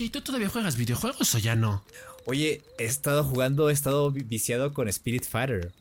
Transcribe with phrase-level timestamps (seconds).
[0.00, 1.84] Oye, ¿y tú todavía juegas videojuegos o ya no?
[2.24, 5.72] Oye, he estado jugando, he estado vi- viciado con Spirit Fighter.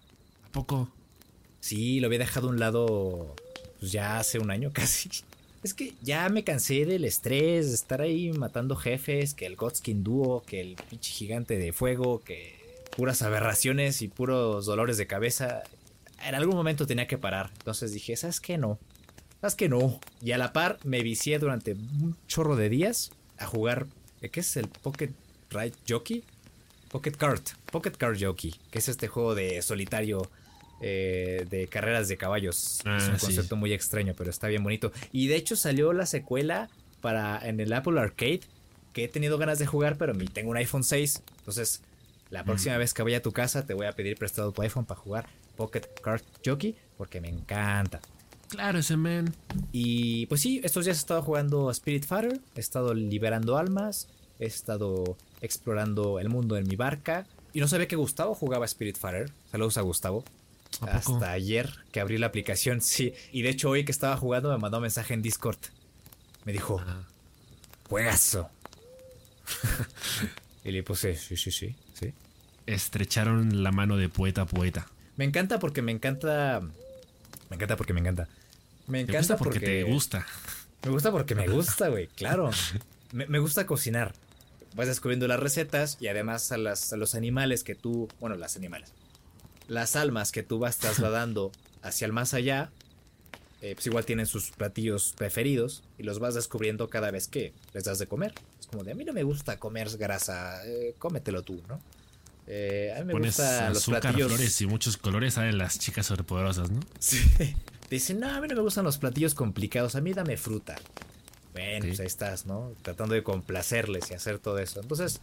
[0.43, 0.91] ¿A poco?
[1.61, 3.33] Sí, lo había dejado a un lado
[3.79, 5.09] pues ya hace un año casi.
[5.63, 10.03] Es que ya me cansé del estrés, de estar ahí matando jefes, que el Godskin
[10.03, 12.59] Duo, que el pinche gigante de fuego, que
[12.97, 15.63] puras aberraciones y puros dolores de cabeza.
[16.25, 17.51] En algún momento tenía que parar.
[17.59, 18.57] Entonces dije, ¿sabes qué?
[18.57, 18.79] No.
[19.39, 19.69] ¿Sabes qué?
[19.69, 20.01] No.
[20.21, 23.87] Y a la par me vicié durante un chorro de días a jugar.
[24.21, 25.11] ¿Eh, ¿Qué es el Pocket
[25.49, 26.23] Ride Jockey?
[26.89, 27.49] Pocket Kart.
[27.71, 28.55] Pocket Kart Jockey.
[28.71, 30.29] Que es este juego de solitario
[30.81, 32.81] eh, de carreras de caballos.
[32.85, 33.25] Ah, es un sí.
[33.27, 34.91] concepto muy extraño, pero está bien bonito.
[35.11, 36.69] Y de hecho salió la secuela
[37.01, 38.41] para en el Apple Arcade.
[38.93, 41.21] Que he tenido ganas de jugar, pero tengo un iPhone 6.
[41.37, 41.83] Entonces,
[42.31, 44.85] la próxima vez que vaya a tu casa, te voy a pedir prestado tu iPhone
[44.85, 46.75] para jugar Pocket Kart Jockey.
[46.97, 48.01] Porque me encanta.
[48.49, 49.33] Claro, ese men.
[49.71, 54.07] Y pues sí, estos días he estado jugando a Spirit Fighter, he estado liberando almas,
[54.39, 57.27] he estado explorando el mundo en mi barca.
[57.53, 59.31] Y no sabía que Gustavo jugaba a Spirit Fighter.
[59.51, 60.23] Saludos a Gustavo.
[60.81, 63.13] Hasta ayer que abrí la aplicación, sí.
[63.31, 65.59] Y de hecho hoy que estaba jugando me mandó un mensaje en Discord.
[66.45, 66.81] Me dijo,
[67.87, 68.49] juegazo.
[70.63, 72.13] y le puse, sí, sí, sí, sí.
[72.65, 74.87] Estrecharon la mano de poeta a poeta.
[75.17, 76.61] Me encanta porque me encanta...
[77.49, 78.29] Me encanta porque me encanta.
[78.89, 80.25] Me Te encanta gusta porque, te gusta.
[80.83, 82.51] Me gusta porque me gusta, güey, claro.
[83.11, 84.13] Me, me gusta cocinar.
[84.75, 88.55] Vas descubriendo las recetas y además a, las, a los animales que tú, bueno, las
[88.55, 88.93] animales,
[89.67, 91.51] las almas que tú vas trasladando
[91.81, 92.71] hacia el más allá,
[93.61, 97.83] eh, pues igual tienen sus platillos preferidos y los vas descubriendo cada vez que les
[97.83, 98.33] das de comer.
[98.59, 101.81] Es como de, a mí no me gusta comer grasa, eh, cómetelo tú, ¿no?
[102.47, 104.29] Eh, a mí me Pones gustan los azúcar, platillos...
[104.29, 106.79] flores y muchos colores, salen las chicas sobrepoderosas, ¿no?
[106.99, 107.19] Sí.
[107.89, 110.75] Dicen, no, a mí no me gustan los platillos complicados, a mí dame fruta.
[111.53, 111.87] Bueno, Sí.
[111.89, 112.73] pues ahí estás, ¿no?
[112.83, 114.79] Tratando de complacerles y hacer todo eso.
[114.81, 115.19] Entonces,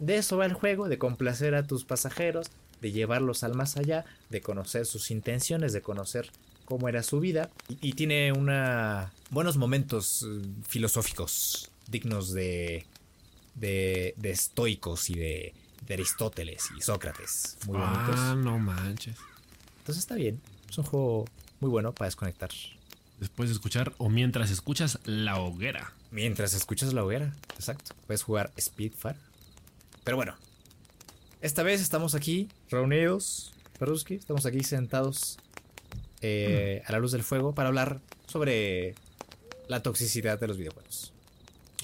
[0.00, 2.48] de eso va el juego, de complacer a tus pasajeros,
[2.80, 6.30] de llevarlos al más allá, de conocer sus intenciones, de conocer
[6.64, 7.50] cómo era su vida.
[7.68, 12.84] Y, y tiene una buenos momentos eh, filosóficos, dignos de,
[13.54, 15.54] de, de estoicos y de,
[15.86, 17.56] de Aristóteles y Sócrates.
[17.66, 18.14] Muy bonitos.
[18.18, 19.16] ah, no manches.
[19.78, 20.40] Entonces está bien.
[20.68, 21.24] Es un juego
[21.60, 22.50] muy bueno para desconectar.
[23.18, 25.92] Después de escuchar o mientras escuchas La Hoguera.
[26.10, 27.34] Mientras escuchas la hoguera.
[27.54, 27.94] Exacto.
[28.06, 29.16] Puedes jugar Speedfire.
[30.04, 30.36] Pero bueno.
[31.40, 33.52] Esta vez estamos aquí reunidos.
[33.78, 34.14] Peruski.
[34.14, 35.38] Estamos aquí sentados
[36.20, 38.94] eh, a la luz del fuego para hablar sobre
[39.68, 41.12] la toxicidad de los videojuegos.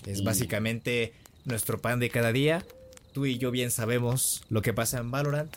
[0.07, 1.13] Es básicamente
[1.45, 2.65] nuestro pan de cada día.
[3.13, 5.55] Tú y yo bien sabemos lo que pasa en Valorant.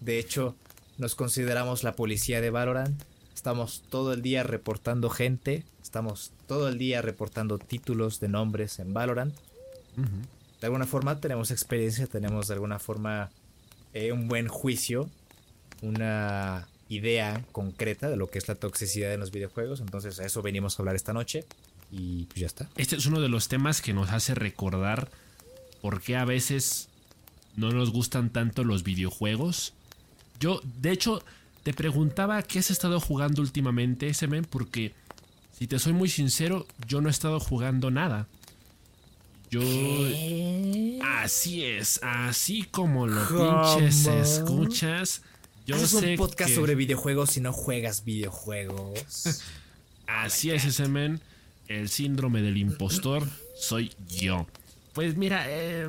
[0.00, 0.54] De hecho,
[0.98, 3.02] nos consideramos la policía de Valorant.
[3.46, 5.62] Estamos todo el día reportando gente.
[5.80, 9.32] Estamos todo el día reportando títulos de nombres en Valorant.
[10.60, 13.30] De alguna forma tenemos experiencia, tenemos de alguna forma
[13.94, 15.08] eh, un buen juicio,
[15.80, 19.78] una idea concreta de lo que es la toxicidad en los videojuegos.
[19.78, 21.44] Entonces, a eso venimos a hablar esta noche.
[21.92, 22.68] Y pues ya está.
[22.76, 25.08] Este es uno de los temas que nos hace recordar
[25.82, 26.88] por qué a veces
[27.54, 29.72] no nos gustan tanto los videojuegos.
[30.40, 31.22] Yo, de hecho,
[31.66, 34.94] te preguntaba qué has estado jugando últimamente, Semen, porque
[35.50, 38.28] si te soy muy sincero, yo no he estado jugando nada.
[39.50, 39.60] Yo.
[41.04, 45.22] Así es, así como lo pinches escuchas.
[45.66, 49.42] Yo Haces sé un podcast que- sobre videojuegos y no juegas videojuegos.
[50.06, 51.20] Así es ese men.
[51.66, 53.24] El síndrome del impostor
[53.58, 54.46] soy yo.
[54.92, 55.88] Pues mira, eh,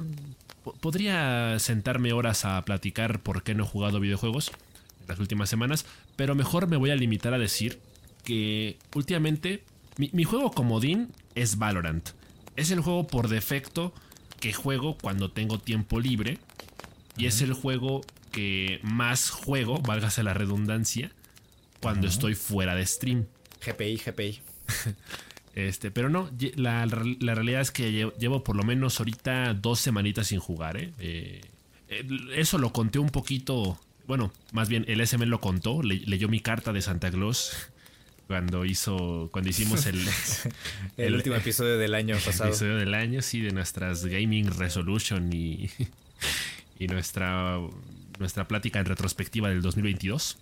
[0.64, 4.52] po- podría sentarme horas a platicar por qué no he jugado videojuegos
[5.08, 7.80] las últimas semanas, pero mejor me voy a limitar a decir
[8.24, 9.64] que últimamente
[9.98, 12.10] mi, mi juego comodín es Valorant.
[12.56, 13.94] Es el juego por defecto
[14.40, 16.38] que juego cuando tengo tiempo libre
[17.18, 18.02] y es el juego
[18.32, 21.12] que más juego, válgase la redundancia,
[21.82, 23.26] cuando estoy fuera de stream.
[23.66, 24.40] GPI, GPI.
[25.56, 29.80] Este, pero no, la, la realidad es que lle- llevo por lo menos ahorita dos
[29.80, 30.94] semanitas sin jugar, ¿eh?
[31.00, 31.42] Eh,
[31.88, 36.28] el- eso lo conté un poquito, bueno, más bien el SM lo contó, le- leyó
[36.30, 37.52] mi carta de Santa Claus
[38.28, 40.00] cuando hizo, cuando hicimos el,
[40.98, 42.50] El, último episodio del año pasado.
[42.50, 45.70] episodio del año, sí, de nuestras Gaming Resolution y,
[46.80, 47.58] y nuestra,
[48.20, 50.38] nuestra plática en retrospectiva del 2022.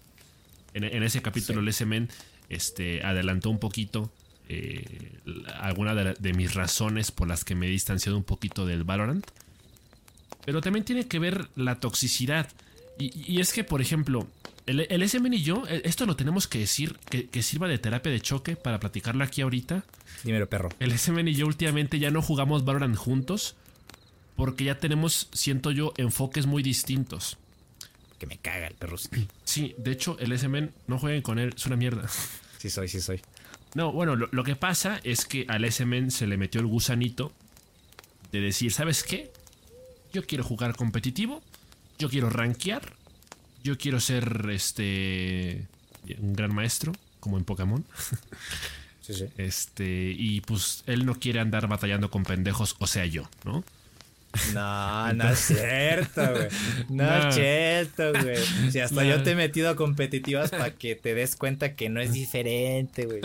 [0.74, 2.10] En, en ese capítulo, el SMN
[2.50, 4.12] este, adelantó un poquito
[4.50, 5.12] eh,
[5.60, 9.26] alguna de, de mis razones por las que me he distanciado un poquito del Valorant.
[10.46, 12.48] Pero también tiene que ver la toxicidad.
[12.98, 14.28] Y, y es que, por ejemplo,
[14.66, 17.78] el, el SMN y yo, eh, esto lo tenemos que decir, que, que sirva de
[17.78, 19.84] terapia de choque para platicarlo aquí ahorita.
[20.24, 20.70] Dímelo, perro.
[20.80, 23.56] El SMN y yo últimamente ya no jugamos Valorant juntos
[24.36, 27.38] porque ya tenemos, siento yo, enfoques muy distintos.
[28.20, 28.98] Que me caga el perro.
[29.44, 32.08] Sí, de hecho, el SMN no jueguen con él, es una mierda.
[32.58, 33.22] Sí soy, sí soy.
[33.76, 37.32] No, bueno, lo, lo que pasa es que al SMN se le metió el gusanito
[38.32, 39.32] de decir, ¿sabes qué?
[40.14, 41.44] Yo quiero jugar competitivo,
[42.00, 42.94] yo quiero rankear,
[43.64, 45.66] yo quiero ser este
[46.20, 47.84] un gran maestro, como en Pokémon.
[49.02, 49.26] Sí, sí.
[49.38, 53.64] Este, y pues él no quiere andar batallando con pendejos, o sea, yo, ¿no?
[54.52, 56.48] No, no es cierto, güey.
[56.90, 57.30] No, No.
[57.30, 58.38] es cierto, güey.
[58.72, 59.08] Si hasta No.
[59.08, 63.06] yo te he metido a competitivas para que te des cuenta que no es diferente,
[63.06, 63.22] güey.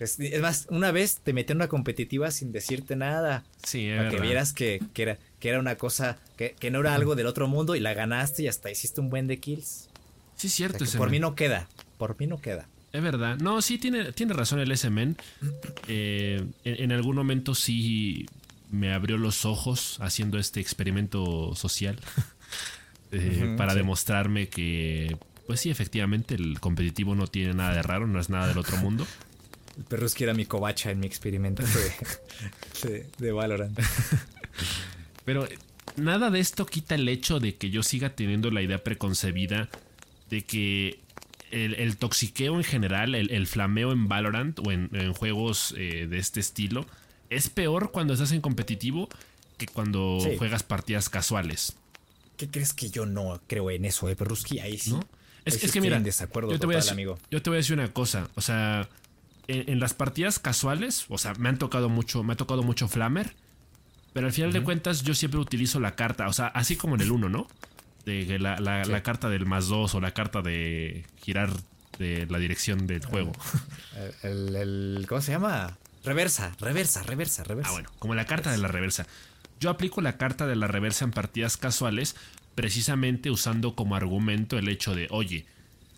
[0.00, 3.44] Es, es más, una vez te metí en una competitiva sin decirte nada.
[3.64, 6.94] Sí, Para que vieras que, que era, que era una cosa, que, que no era
[6.94, 9.88] algo del otro mundo y la ganaste y hasta hiciste un buen de kills.
[10.36, 10.84] Sí, es O sea, cierto.
[10.84, 11.66] ese por mí no queda.
[11.98, 12.68] Por mí no queda.
[12.92, 13.38] Es verdad.
[13.38, 15.16] No, sí, tiene, tiene razón el SMN.
[15.88, 18.26] Eh, en, en algún momento sí
[18.70, 21.98] me abrió los ojos haciendo este experimento social
[23.10, 23.78] eh, para sí.
[23.78, 25.16] demostrarme que,
[25.48, 28.76] pues sí, efectivamente, el competitivo no tiene nada de raro, no es nada del otro
[28.76, 29.08] mundo.
[29.76, 33.76] El perro es que era mi covacha en mi experimento de, de, de Valorant.
[35.24, 35.58] Pero eh,
[35.96, 39.68] nada de esto quita el hecho de que yo siga teniendo la idea preconcebida
[40.30, 41.00] de que
[41.50, 46.06] el, el toxiqueo en general, el, el flameo en Valorant o en, en juegos eh,
[46.08, 46.86] de este estilo,
[47.30, 49.08] es peor cuando estás en competitivo
[49.58, 50.36] que cuando Sí.
[50.38, 51.76] juegas partidas casuales.
[52.36, 54.58] ¿Qué crees que yo no creo en eso, eh, Perruski?
[54.60, 54.96] Ahí sí.
[55.44, 57.18] Es, que mira, desacuerdo yo te, voy a total, decir, amigo.
[57.30, 58.88] yo te voy a decir una cosa, o sea,
[59.48, 62.86] en, en las partidas casuales, o sea, me han tocado mucho, me ha tocado mucho
[62.88, 63.34] Flammer,
[64.12, 67.00] pero al final de cuentas yo siempre utilizo la carta, o sea, así como en
[67.02, 67.46] el 1, ¿no?
[68.04, 71.50] De la, la- la carta del más 2 o la carta de girar
[71.98, 73.32] de la dirección del juego.
[74.22, 75.76] El, el- el- ¿Cómo se llama?
[76.04, 77.70] Reversa, reversa, reversa, reversa.
[77.70, 79.06] Ah, bueno, como la carta de la reversa.
[79.60, 82.16] Yo aplico la carta de la reversa en partidas casuales
[82.56, 85.46] precisamente usando como argumento el hecho de, oye,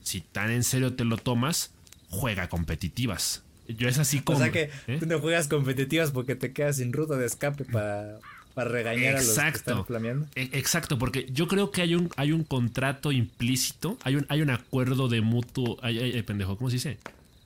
[0.02, 1.70] si tan en serio te lo tomas,
[2.10, 3.42] juega competitivas.
[3.68, 4.38] Yo es así O como...
[4.38, 4.96] sea que ¿eh?
[5.00, 8.18] tú no juegas competitivas porque te quedas sin ruta de escape para,
[8.54, 9.84] para regañar a los que están Exacto.
[9.84, 10.26] flameando.
[10.34, 14.42] E- Exacto, porque yo creo que hay un, hay un contrato implícito, hay un, hay
[14.42, 15.78] un acuerdo de mutuo.
[15.82, 16.98] Ay, ay, ay, pendejo, ¿cómo se dice?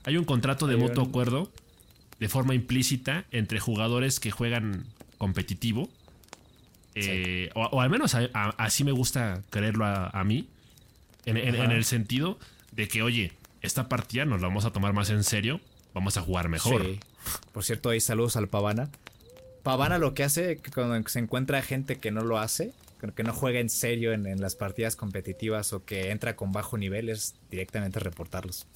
[0.04, 1.52] Hay un contrato de Hay mutuo un- acuerdo
[2.18, 4.84] de forma implícita entre jugadores que juegan
[5.18, 5.88] competitivo.
[6.94, 10.48] eh, o, o al menos a- a- así me gusta creerlo a, a mí.
[11.26, 11.74] En, en- en Ajá.
[11.74, 12.38] el sentido
[12.72, 13.32] de que, oye,
[13.62, 15.60] esta partida nos la vamos a tomar más en serio,
[15.98, 16.82] vamos a jugar mejor.
[16.82, 17.00] Sí.
[17.52, 18.90] Por cierto, ahí saludos al Pavana.
[19.62, 22.72] Pavana lo que hace que cuando se encuentra gente que no lo hace,
[23.14, 26.78] que no juega en serio en, en las partidas competitivas o que entra con bajo
[26.78, 28.66] nivel, es directamente reportarlos.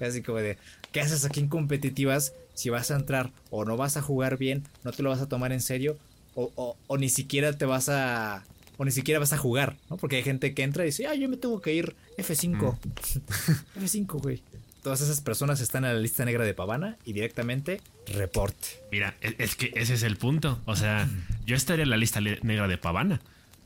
[0.00, 0.58] Así como de,
[0.92, 2.32] ¿qué haces aquí en competitivas?
[2.54, 5.28] Si vas a entrar o no vas a jugar bien, no te lo vas a
[5.28, 5.96] tomar en serio
[6.34, 8.44] o, o- o ni siquiera te vas a,
[8.76, 9.96] o ni siquiera vas a jugar, ¿no?
[9.96, 12.76] Porque hay gente que entra y dice, ah, yo me tengo que ir F5.
[13.80, 14.42] F5, güey.
[14.84, 18.82] Todas esas personas están en la lista negra de Pavana y directamente reporte.
[18.92, 20.60] Mira, es, es que ese es el punto.
[20.66, 21.08] O sea,
[21.46, 23.22] yo estaría en la lista negra de Pavana.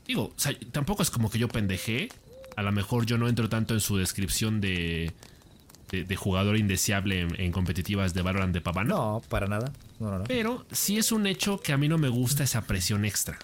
[0.07, 2.07] Digo, o sea, tampoco es como que yo pendejé.
[2.55, 5.11] A lo mejor yo no entro tanto en su descripción de,
[5.91, 8.95] de, de jugador indeseable en, en competitivas de Valorant de Pavana.
[8.95, 9.73] No, para nada.
[9.99, 10.23] No, no, no.
[10.23, 13.37] Pero sí es un hecho que a mí no me gusta esa presión extra.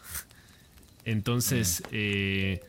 [1.04, 2.64] Entonces, eh,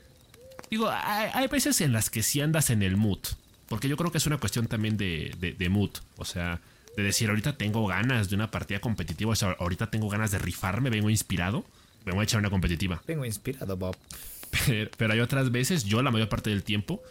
[0.69, 3.21] digo, hay, hay veces en las que sí andas en el mood.
[3.69, 5.91] Porque yo creo que es una cuestión también de, de- de mood.
[6.17, 6.61] O sea,
[6.97, 9.33] de decir, ahorita tengo ganas de una partida competitiva.
[9.33, 11.65] O sea, ahorita tengo ganas de rifarme, vengo inspirado.
[12.05, 13.03] Me voy a echar una competitiva.
[13.07, 13.97] Vengo inspirado, Bob.
[14.67, 17.03] Pero, pero hay otras veces, yo la mayor parte del tiempo,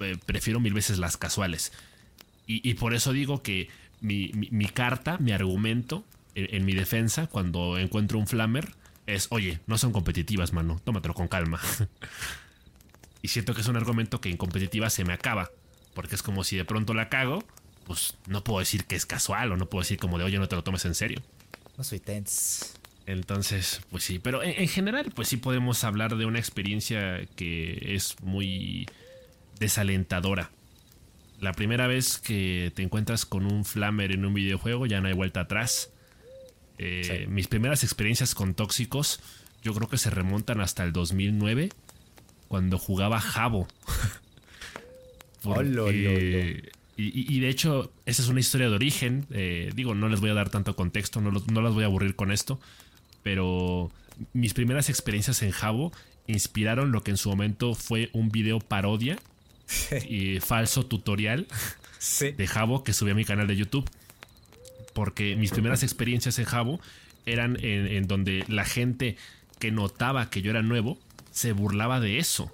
[0.00, 1.72] eh, prefiero mil veces las casuales.
[2.46, 3.68] Y, y por eso digo que
[4.02, 8.74] mi, mi- mi carta, mi argumento en, en mi defensa, cuando encuentro un flamer,
[9.06, 11.58] es, oye, no son competitivas, mano, tómatelo con calma.
[13.22, 15.50] y siento que es un argumento que en competitiva se me acaba.
[15.96, 17.42] Porque es como si de pronto la cago,
[17.86, 20.46] pues no puedo decir que es casual o no puedo decir como de, oye, no
[20.46, 21.22] te lo tomes en serio.
[21.76, 22.66] No soy tense.
[23.06, 27.94] Entonces, pues sí, pero en, en general, pues sí podemos hablar de una experiencia que
[27.94, 28.86] es muy
[29.58, 30.50] desalentadora.
[31.40, 35.14] La primera vez que te encuentras con un flamer en un videojuego, ya no hay
[35.14, 35.90] vuelta atrás.
[36.78, 37.26] Eh, Sí.
[37.30, 39.20] Mis primeras experiencias con tóxicos,
[39.62, 41.70] yo creo que se remontan hasta el 2009,
[42.48, 43.66] cuando jugaba Jabo.
[45.52, 49.26] Oh, lo, lo, Porque- Y, de hecho, esa es una historia de origen.
[49.30, 52.16] eh, digo, no les voy a dar tanto contexto, no, no las voy a aburrir
[52.16, 52.58] con esto.
[53.22, 53.90] Pero
[54.32, 55.92] mis primeras experiencias en Jabo
[56.26, 59.18] inspiraron lo que en su momento fue un video parodia
[60.08, 61.46] y falso tutorial
[61.98, 62.30] Sí.
[62.32, 63.88] de Jabo que subí a mi canal de YouTube.
[64.94, 66.80] Porque mis primeras experiencias en Jabo
[67.26, 69.16] eran en, en donde la gente
[69.58, 70.98] que notaba que yo era nuevo
[71.30, 72.50] se burlaba de eso.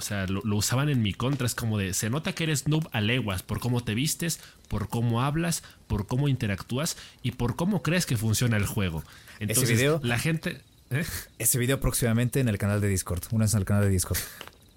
[0.00, 1.46] O sea, lo, lo usaban en mi contra.
[1.46, 4.88] Es como de, se nota que eres noob a leguas por cómo te vistes, por
[4.88, 9.04] cómo hablas, por cómo interactúas y por cómo crees que funciona el juego.
[9.38, 10.00] Entonces, video?
[10.02, 10.62] la gente...
[10.90, 11.04] ¿eh?
[11.38, 13.22] Ese video próximamente en el canal de Discord.
[13.30, 14.18] Una en el canal de Discord.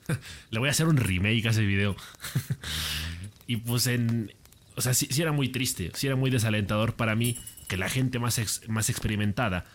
[0.52, 1.96] Le voy a hacer un remake a ese video.
[3.48, 4.34] y pues en.
[4.76, 7.38] O sea, sí, sí era muy triste, sí era muy desalentador para mí
[7.68, 9.66] que la gente más, ex- más experimentada,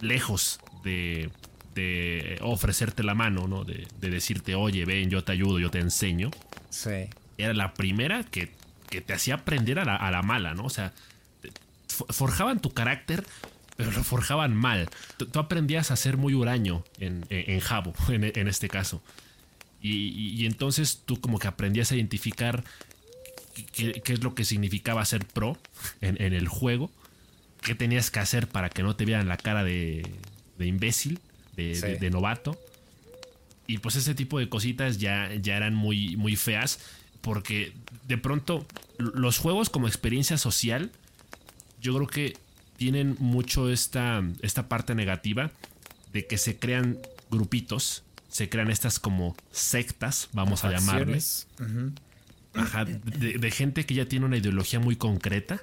[0.00, 1.30] lejos de,
[1.76, 3.62] de ofrecerte la mano, ¿no?
[3.62, 6.30] De, de decirte, oye, ven, yo te ayudo, yo te enseño,
[6.70, 6.90] Sí.
[7.38, 8.50] era la primera que,
[8.90, 10.64] que te hacía aprender a la, a la mala, ¿no?
[10.64, 10.92] O sea,
[11.88, 13.24] forjaban tu carácter,
[13.76, 14.88] pero lo forjaban mal.
[15.18, 19.02] Tú, tú aprendías a ser muy huraño en, en, en Jabo, en, en este caso.
[19.80, 22.64] Y, y- y entonces tú como que aprendías a identificar
[23.72, 25.58] qué, qué es lo que significaba ser pro
[26.00, 26.90] en, en el juego,
[27.62, 30.10] qué tenías que hacer para que no te vieran la cara de,
[30.58, 31.20] de imbécil,
[31.56, 31.82] de, Sí.
[31.82, 32.58] de- de novato.
[33.66, 36.78] Y pues ese tipo de cositas ya, ya eran muy, muy feas.
[37.20, 37.72] Porque
[38.06, 38.64] de pronto
[38.98, 40.92] los juegos como experiencia social,
[41.80, 42.36] yo creo que
[42.76, 45.50] tienen mucho esta, esta parte negativa
[46.12, 46.98] de que se crean
[47.30, 51.48] grupitos, se crean estas como sectas, vamos a llamarles.
[52.54, 55.60] Ajá, de, de gente que ya tiene una ideología muy concreta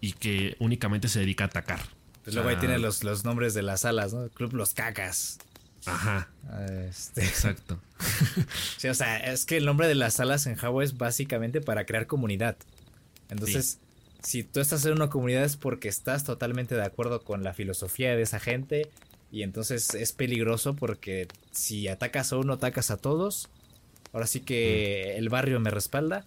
[0.00, 1.80] y que únicamente se dedica a atacar.
[2.24, 4.28] Pues luego ahí tiene los, los nombres de las salas, ¿no?
[4.28, 5.38] Club Los Cacas.
[5.86, 6.28] Ajá,
[6.88, 7.80] Este, exacto.
[8.76, 11.84] sí, o sea, es que el nombre de las salas en Java es básicamente para
[11.86, 12.56] crear comunidad.
[13.28, 13.78] Entonces,
[14.22, 18.14] si tú estás en una comunidad es porque estás totalmente de acuerdo con la filosofía
[18.14, 18.90] de esa gente.
[19.32, 23.48] Y entonces es peligroso porque si atacas a uno, atacas a todos.
[24.12, 26.24] Ahora sí que el barrio me respalda.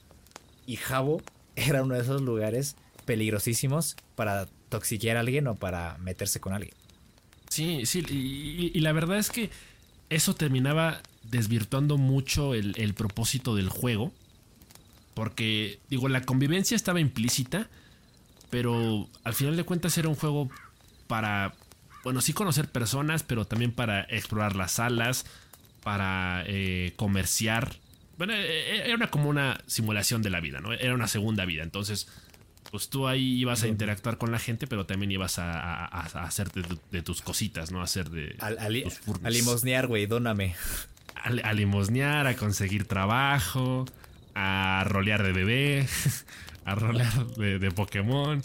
[0.66, 1.22] Y Jabo
[1.56, 2.76] era uno de esos lugares
[3.06, 6.74] peligrosísimos para toxiquear a alguien o para meterse con alguien.
[7.50, 8.00] Sí, sí,
[8.74, 9.50] y, la verdad es que
[10.10, 14.12] eso terminaba desvirtuando mucho el, el propósito del juego.
[15.14, 17.70] Porque, digo, la convivencia estaba implícita,
[18.50, 20.50] pero al final de cuentas era un juego
[21.08, 21.54] para,
[22.04, 25.26] bueno, sí conocer personas, pero también para explorar las salas,
[25.84, 27.76] para eh, comerciar.
[28.18, 30.74] Bueno, eh, eh, era como una simulación de la vida, ¿no?
[30.74, 31.64] Era una segunda vida.
[31.64, 32.08] Entonces,
[32.72, 36.52] pues tú ahí ibas a interactuar con la gente, pero también ibas a, a- hacer
[36.52, 37.82] de, tu- de tus cositas, ¿no?
[37.82, 39.26] A hacer de Al, al- tus furries.
[39.26, 40.56] a limosnear, güey, dóname.
[41.24, 43.86] a, limosnear, a conseguir trabajo,
[44.36, 45.88] a rolear de bebé,
[46.66, 48.42] a rolear de, de Pokémon.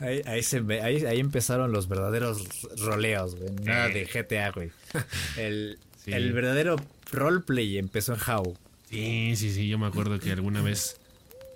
[0.00, 2.44] Ahí, ahí, se ve- ahí, ahí empezaron los verdaderos
[2.78, 3.50] roleos, güey.
[3.62, 4.70] Nada de GTA, güey.
[5.36, 6.12] El, Sí.
[6.12, 6.76] el verdadero
[7.10, 8.56] roleplay empezó en How.
[8.88, 11.00] Sí, sí, sí, yo me acuerdo que alguna vez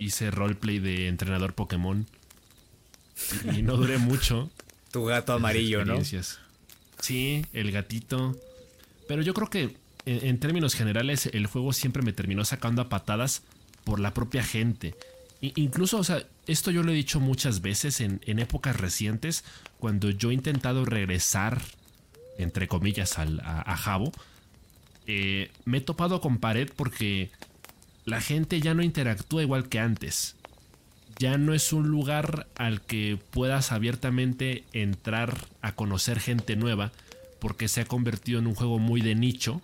[0.00, 2.06] hice roleplay de entrenador Pokémon
[3.54, 4.50] y, no duré mucho.
[4.90, 6.00] Tu gato amarillo, ¿no?
[6.98, 8.36] Sí, el gatito.
[9.06, 12.88] Pero yo creo que en, en términos generales el juego siempre me terminó sacando a
[12.88, 13.42] patadas
[13.84, 14.96] por la propia gente.
[15.40, 19.44] Incluso, o sea, esto yo lo he dicho muchas veces en, en épocas recientes,
[19.78, 21.62] cuando yo he intentado regresar,
[22.36, 24.12] entre comillas, al, a, a Jabo,
[25.06, 27.30] eh, me he topado con pared porque
[28.04, 30.36] la gente ya no interactúa igual que antes.
[31.18, 36.92] Ya no es un lugar al que puedas abiertamente entrar a conocer gente nueva,
[37.40, 39.60] porque se ha convertido en un juego muy de nicho,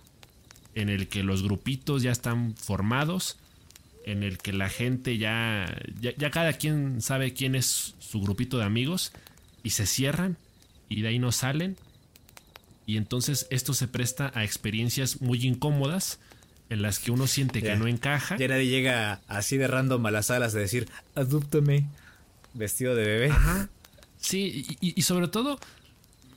[0.75, 3.37] en el que los grupitos ya están formados,
[4.05, 5.65] en el que la gente ya,
[5.99, 9.11] ya, cada quien sabe quién es su grupito de amigos
[9.63, 10.37] y se cierran
[10.87, 11.75] y de ahí no salen.
[12.85, 16.19] Y entonces esto se presta a experiencias muy incómodas
[16.69, 17.73] en las que uno siente Ya.
[17.73, 18.37] que no encaja.
[18.37, 21.85] Ya nadie llega así de random a las salas de decir, adúptame,
[22.53, 23.33] vestido de bebé.
[24.19, 25.59] Sí, y, y- y sobre todo,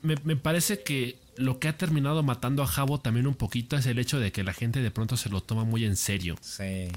[0.02, 3.86] me, me parece que lo que ha terminado matando a Jabo también un poquito es
[3.86, 6.36] el hecho de que la gente de pronto se lo toma muy en serio.
[6.42, 6.88] Sí.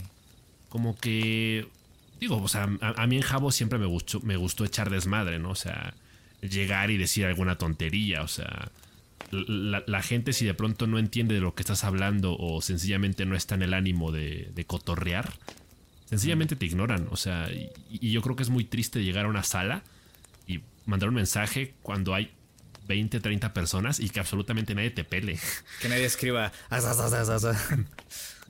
[0.70, 1.68] Como que.
[2.20, 5.40] Digo, o sea, a, a mí en Jabo siempre me gustó, me gustó echar desmadre,
[5.40, 5.50] ¿no?
[5.52, 5.94] O sea,
[6.42, 8.22] llegar y decir alguna tontería.
[8.22, 8.70] O sea,
[9.48, 13.26] la, la gente, si de pronto no entiende de lo que estás hablando o sencillamente
[13.26, 15.34] no está en el ánimo de, de cotorrear,
[16.06, 17.08] sencillamente te ignoran.
[17.12, 19.84] O sea, y, y yo creo que es muy triste llegar a una sala
[20.48, 22.32] y mandar un mensaje cuando hay
[22.88, 25.40] 20, 30 personas y que absolutamente nadie te pele.
[25.82, 26.52] Que nadie escriba.
[26.70, 27.70] "As, as, as, as, as, as".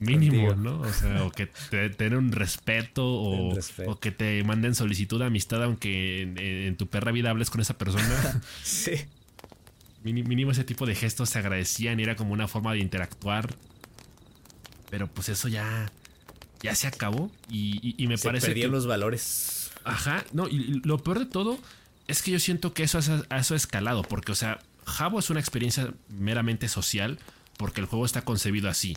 [0.00, 0.56] Mínimo, Contigo.
[0.56, 0.80] ¿no?
[0.80, 3.90] O sea, o que te tener un respeto o, respeto.
[3.92, 7.60] o que te manden solicitud de amistad aunque en, en tu perra vida hables con
[7.60, 8.42] esa persona.
[8.64, 8.92] Sí.
[10.04, 13.56] Mínimo ese tipo de gestos se agradecían y era como una forma de interactuar.
[14.90, 15.90] Pero pues eso ya,
[16.62, 18.76] ya se acabó y, y- y me Se parece perdieron que...
[18.76, 19.70] los valores.
[19.84, 21.58] Ajá, no, y y lo peor de todo
[22.06, 25.30] es que yo siento que eso, ha- eso ha escalado, porque, o sea, Jabo es
[25.30, 27.18] una experiencia meramente social,
[27.56, 28.96] porque el juego está concebido así.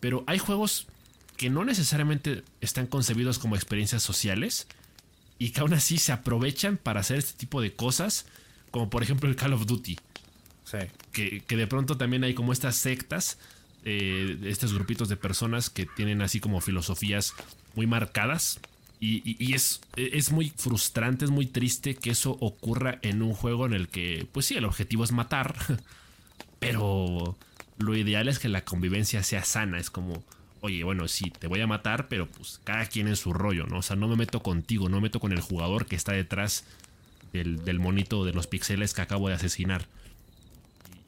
[0.00, 0.86] Pero hay juegos
[1.38, 4.66] que no necesariamente están concebidos como experiencias sociales
[5.38, 8.26] y que aún así se aprovechan para hacer este tipo de cosas,
[8.70, 9.96] como por ejemplo el Call of Duty
[11.12, 13.38] Que, de pronto también hay como estas sectas,
[13.84, 17.34] eh, estos grupitos de personas que tienen así como filosofías
[17.74, 18.60] muy marcadas.
[19.02, 23.72] Y es, es muy frustrante, es muy triste que eso ocurra en un juego en
[23.72, 25.54] el que, pues sí, el objetivo es matar,
[26.58, 27.34] pero
[27.78, 29.78] lo ideal es que la convivencia sea sana.
[29.78, 30.22] Es como,
[30.60, 33.78] oye, bueno, sí, te voy a matar, pero pues cada quien en su rollo, ¿no?
[33.78, 36.64] O sea, no me meto contigo, no me meto con el jugador que está detrás
[37.32, 39.86] del, del monito de los pixeles que acabo de asesinar.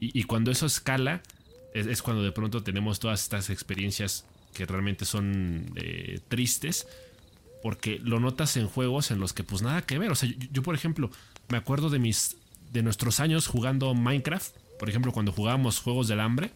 [0.03, 1.21] Y, y cuando eso escala,
[1.73, 6.87] es, es cuando de pronto tenemos todas estas experiencias que realmente son eh, tristes.
[7.61, 10.11] Porque lo notas en juegos en los que pues nada que ver.
[10.11, 11.09] O sea, yo, yo, por ejemplo,
[11.47, 12.35] me acuerdo de mis.
[12.73, 14.53] de nuestros años jugando Minecraft.
[14.77, 16.51] Por ejemplo, cuando jugábamos juegos del hambre.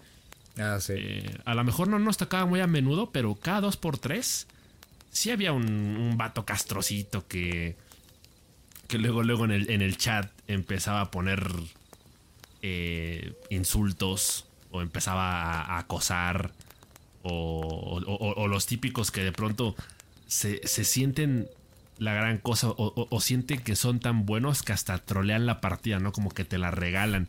[0.57, 0.93] Ah, sí.
[0.97, 4.47] eh, a lo mejor no nos tocaba muy a menudo, pero cada dos por tres.
[5.09, 7.77] Sí había un, un vato castrocito que.
[8.89, 11.49] que luego, luego en el, en el chat empezaba a poner
[12.69, 16.51] eh, insultos o empezaba a, a acosar
[17.23, 19.75] o, o- o- o los típicos que de pronto
[20.27, 21.47] se, se sienten
[21.97, 26.11] la gran cosa o, sienten que son tan buenos que hasta trolean la partida, ¿no?
[26.11, 27.27] Como que te la regalan.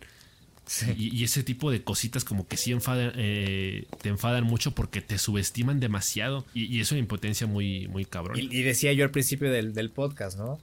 [0.99, 5.01] Y, y ese tipo de cositas como que sí enfadan, eh, te enfadan mucho porque
[5.01, 8.39] te subestiman demasiado y, y es una impotencia muy, muy cabrón.
[8.39, 10.59] Y, y decía yo al principio del, del podcast, ¿no?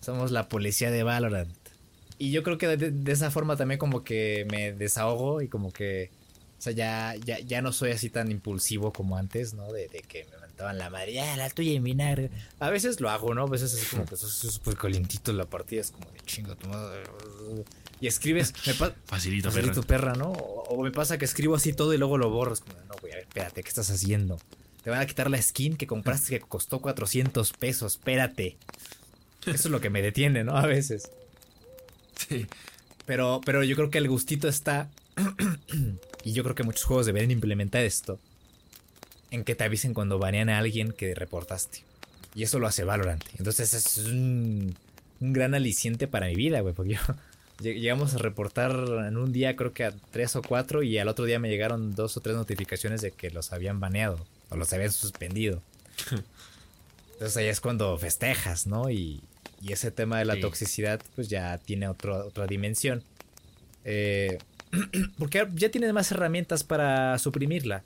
[0.00, 1.50] Somos la policía de Valorant.
[2.18, 5.72] Y yo creo que de, de esa forma también como que me desahogo y como
[5.72, 6.10] que...
[6.58, 9.72] O sea, ya, ya, ya no soy así tan impulsivo como antes, ¿no?
[9.72, 12.30] De, de que me mentaban la madre, ya, la tuya en vinagre.
[12.58, 13.42] A veces lo hago, ¿no?
[13.44, 16.68] A veces es como que es súper calientito la partida, es como de chingo tu
[16.68, 17.04] madre.
[18.00, 18.72] Y escribes, me
[19.06, 20.14] Facilito, Facilito perra.
[20.14, 20.32] perra, ¿no?
[20.32, 22.58] O, o me pasa que escribo así todo y luego lo borras.
[22.60, 24.40] Como, no, güey, a ver, espérate, ¿qué estás haciendo?
[24.82, 28.56] Te van a quitar la skin que compraste que costó 400 pesos, espérate.
[29.46, 30.56] Eso es lo que me detiene, ¿no?
[30.56, 31.08] A veces.
[32.28, 32.46] Sí.
[33.06, 34.88] Pero, pero yo creo que el gustito está.
[36.24, 38.18] y yo creo que muchos juegos deberían implementar esto.
[39.30, 41.84] En que te avisen cuando banean a alguien que reportaste.
[42.34, 43.24] Y eso lo hace Valorant.
[43.38, 44.76] Entonces es un,
[45.20, 46.74] un gran aliciente para mi vida, güey.
[46.74, 47.00] Porque yo
[47.60, 48.72] lleg- llegamos a reportar
[49.06, 50.82] en un día, creo que a tres o cuatro.
[50.82, 54.24] Y al otro día me llegaron dos o tres notificaciones de que los habían baneado.
[54.50, 55.62] O los habían suspendido.
[57.12, 58.90] Entonces ahí es cuando festejas, ¿no?
[58.90, 59.20] Y,
[59.62, 60.40] y ese tema de la Sí.
[60.40, 63.02] toxicidad, pues ya tiene otro- otra dimensión.
[63.84, 64.38] Eh,
[65.18, 67.82] porque ya tiene más herramientas para suprimirla.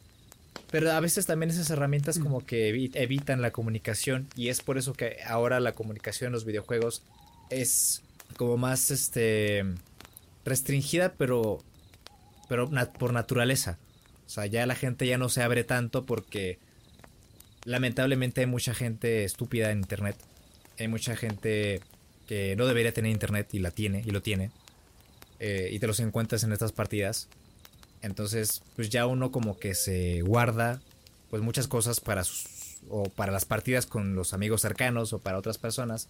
[0.70, 4.26] Pero a veces también esas herramientas como que evi- evitan la comunicación.
[4.36, 7.02] Y es por eso que ahora la comunicación en los videojuegos
[7.50, 8.02] es
[8.36, 9.64] como más este
[10.44, 11.62] restringida, pero,
[12.48, 13.78] pero por naturaleza.
[14.26, 16.58] sea, ya la gente ya no se abre tanto porque
[17.64, 20.16] lamentablemente hay mucha gente estúpida en internet.
[20.82, 21.80] Hay mucha gente
[22.26, 24.50] que no debería tener internet y la tiene y lo tiene.
[25.40, 27.28] Eh, y te los encuentras en estas partidas.
[28.00, 30.80] Entonces, pues ya uno como que se guarda
[31.30, 32.52] pues muchas cosas para sus
[32.88, 36.08] o para las partidas con los amigos cercanos o para otras personas.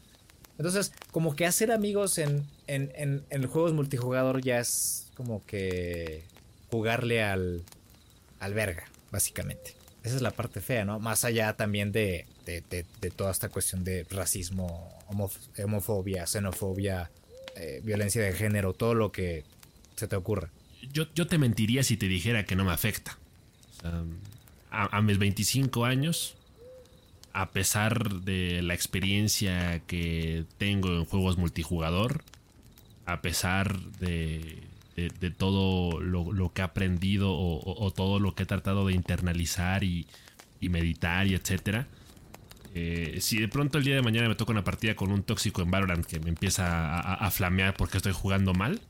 [0.58, 6.24] Entonces, como que hacer amigos en, en, en, en juegos multijugador ya es como que
[6.70, 7.62] jugarle al,
[8.40, 9.81] al verga, básicamente.
[10.02, 10.98] Esa es la parte fea, ¿no?
[10.98, 12.62] Más allá también de, de,
[13.00, 14.92] de, toda esta cuestión de racismo,
[15.58, 17.10] homofobia, xenofobia,
[17.56, 19.44] eh, violencia de género, todo lo que
[19.94, 20.50] se te ocurra.
[20.92, 23.16] Yo, yo te mentiría si te dijera que no me afecta.
[24.70, 26.34] a mis 25 años,
[27.32, 32.24] a pesar de la experiencia que tengo en juegos multijugador,
[33.06, 34.62] a pesar de,
[34.96, 40.06] de, todo lo, que he aprendido o, todo lo que he tratado de internalizar y,
[40.60, 41.88] meditar y etcétera,
[42.74, 45.60] eh, si de pronto el día de mañana me toca una partida con un tóxico
[45.60, 48.80] en Valorant que me empieza a, flamear porque estoy jugando mal,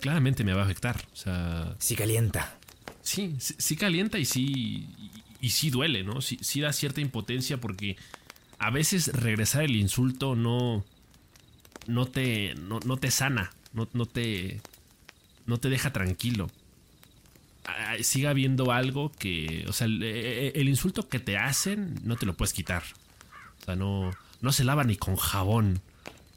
[0.00, 0.96] claramente me va a afectar.
[1.12, 2.58] O sea, sí calienta.
[3.02, 4.88] Sí, sí, calienta y sí,
[5.40, 6.20] y sí duele, ¿no?
[6.20, 7.96] Sí, sí da cierta impotencia porque
[8.58, 10.84] a veces regresar el insulto no,
[11.88, 14.60] no, te, no, te sana, no, no, te,
[15.46, 16.50] no te deja tranquilo.
[18.02, 22.52] Siga habiendo algo que, o sea, el, insulto que te hacen no te lo puedes
[22.52, 22.82] quitar.
[23.60, 25.80] O sea, no, no se lava ni con jabón.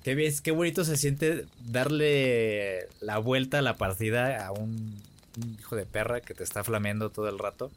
[0.03, 4.95] Qué, ves, qué bonito se siente darle la vuelta a la partida a un
[5.59, 7.71] hijo de perra que te está flameando todo el rato.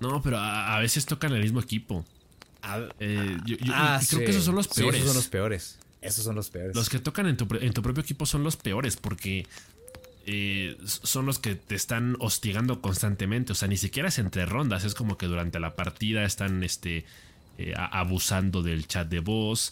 [0.00, 2.04] No, pero a, veces tocan el mismo equipo.
[2.98, 4.96] Eh, yo, ah, creo que esos son los peores.
[4.96, 5.78] esos son los peores.
[6.02, 6.74] Esos son los peores.
[6.74, 9.46] Los que tocan en tu, propio equipo son los peores porque
[10.26, 13.52] eh, son los que te están hostigando constantemente.
[13.52, 14.84] O sea, ni siquiera es entre rondas.
[14.84, 17.04] Es como que durante la partida están este,
[17.58, 19.70] eh, abusando del chat de voz.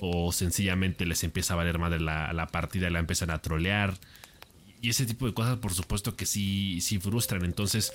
[0.00, 3.94] O sencillamente les empieza a valer madre la, la partida y la empiezan a trolear.
[4.82, 7.44] Y ese tipo de cosas, por supuesto que sí, sí frustran.
[7.44, 7.92] Entonces,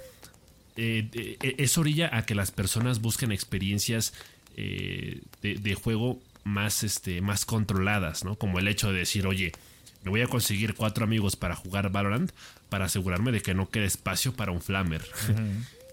[0.78, 4.14] eh, eh, es orilla a que las personas busquen experiencias
[4.58, 8.38] eh, de, juego más, este, más controladas, ¿no?
[8.38, 9.52] Como el hecho de decir, oye,
[10.04, 12.32] me voy a conseguir cuatro amigos para jugar Valorant
[12.70, 15.04] para asegurarme de que no quede espacio para un flamer.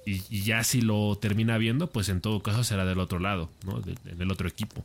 [0.07, 3.83] y, ya si lo termina viendo, pues en todo caso será del otro lado, ¿no?
[4.07, 4.85] en el otro equipo.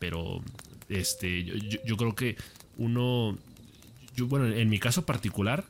[0.00, 0.42] Pero
[0.88, 1.44] este,
[1.84, 2.36] yo, creo que
[2.76, 3.38] uno,
[4.16, 5.64] yo, bueno, en mi caso particular,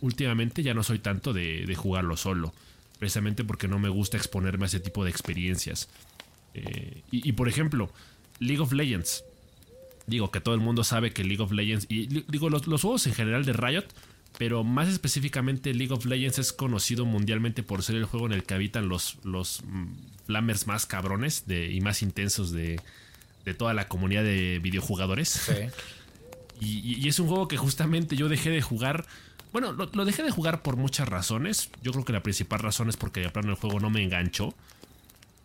[0.00, 2.52] últimamente ya no soy tanto de jugarlo solo
[2.98, 5.88] precisamente porque no me gusta exponerme a ese tipo de experiencias.
[6.54, 7.90] Eh, y, por ejemplo,
[8.38, 9.24] League of Legends.
[10.06, 13.14] Digo que todo el mundo sabe que League of Legends, y digo los, juegos en
[13.14, 13.84] general de Riot,
[14.38, 18.44] pero más específicamente League of Legends es conocido mundialmente por ser el juego en el
[18.44, 19.86] que habitan los, los mm,
[20.26, 22.80] flamers más cabrones y más intensos de,
[23.58, 25.50] toda la comunidad de videojugadores.
[26.60, 29.06] y, y, es un juego que justamente yo dejé de jugar
[29.56, 31.70] bueno, lo, dejé de jugar por muchas razones.
[31.82, 34.54] Yo creo que la principal razón es porque de plano el juego no me enganchó.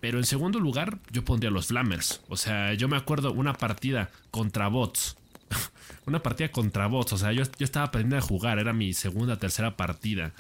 [0.02, 2.22] Pero en segundo lugar, yo pondría los Flammers.
[2.28, 5.16] O sea, yo me acuerdo una partida contra bots.
[6.06, 7.14] una partida contra bots.
[7.14, 8.60] O sea, yo, estaba aprendiendo a jugar.
[8.60, 10.34] Era mi segunda, tercera partida.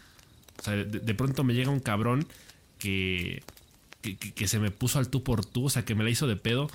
[0.59, 2.27] O sea, de, pronto me llega un cabrón
[2.79, 3.43] que,
[4.01, 5.65] que, que, se me puso al tú por tú.
[5.65, 6.69] O sea, que me la hizo de pedo.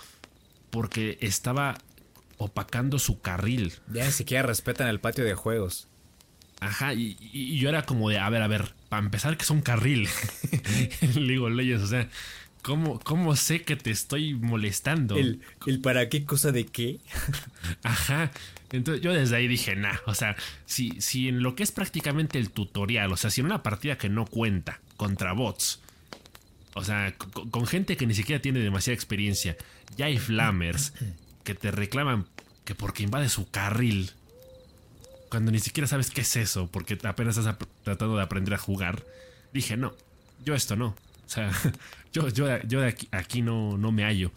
[0.70, 1.76] Porque estaba
[2.38, 3.72] opacando su carril.
[3.92, 5.88] Ya ni siquiera respetan el patio de juegos.
[6.60, 9.60] Ajá, y, yo era como de, a ver, a ver, para empezar que es un
[9.60, 10.08] carril
[11.14, 12.08] League of Legends, o sea,
[12.66, 15.14] ¿cómo, ¿cómo, sé que te estoy molestando?
[15.16, 16.98] ¿El, ¿El, para qué cosa de qué?
[17.84, 18.32] Ajá,
[18.72, 22.40] entonces yo desde ahí dije, nah, o sea, si, si en lo que es prácticamente
[22.40, 25.80] el tutorial, o sea, si en una partida que no cuenta contra bots,
[26.74, 29.56] o sea, con, con gente que ni siquiera tiene demasiada experiencia,
[29.96, 30.92] ya hay flammers
[31.44, 32.26] que te reclaman
[32.64, 34.10] que porque invade su carril
[35.30, 39.04] cuando ni siquiera sabes qué es eso, porque apenas estás tratando de aprender a jugar,
[39.52, 39.94] dije, no,
[40.44, 40.96] yo esto no.
[41.26, 41.50] O sea,
[42.12, 44.30] yo, yo, yo aquí, aquí no, no me hallo.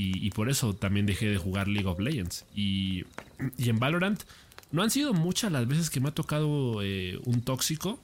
[0.00, 2.44] Y, por eso también dejé de jugar League of Legends.
[2.54, 3.04] Y,
[3.56, 4.22] y en Valorant
[4.70, 7.98] no han sido muchas las veces que me ha tocado eh, un tóxico,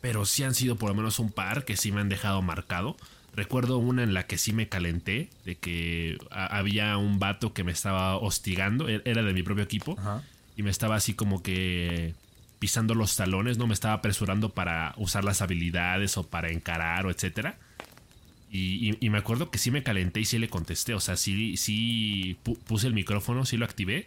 [0.00, 2.96] pero sí han sido por lo menos un par que sí me han dejado marcado.
[3.34, 7.72] Recuerdo una en la que sí me calenté, de que había un vato que me
[7.72, 9.96] estaba hostigando, e-, era de mi propio equipo.
[9.98, 10.22] Ajá
[10.56, 12.14] y me estaba así como que
[12.58, 17.10] pisando los talones, no me estaba apresurando para usar las habilidades o para encarar o
[17.10, 17.58] etcétera.
[18.56, 22.38] Y, me acuerdo que sí me calenté y sí le contesté, o sea, sí, sí
[22.66, 24.04] puse el micrófono, sí lo activé.